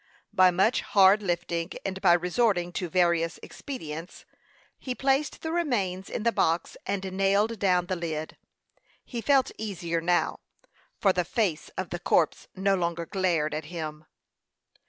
By 0.33 0.49
much 0.49 0.81
hard 0.81 1.21
lifting, 1.21 1.73
and 1.85 2.01
by 2.01 2.13
resorting 2.13 2.71
to 2.71 2.89
various 2.89 3.39
expedients, 3.43 4.25
he 4.79 4.95
placed 4.95 5.43
the 5.43 5.51
remains 5.51 6.09
in 6.09 6.23
the 6.23 6.31
box 6.31 6.75
and 6.87 7.03
nailed 7.13 7.59
down 7.59 7.85
the 7.85 7.95
lid. 7.95 8.35
He 9.05 9.21
felt 9.21 9.51
easier 9.59 10.01
now, 10.01 10.39
for 10.99 11.13
the 11.13 11.23
face 11.23 11.69
of 11.77 11.91
the 11.91 11.99
corpse 11.99 12.47
no 12.55 12.73
longer 12.73 13.05
glared 13.05 13.53
at 13.53 13.65
him. 13.65 14.05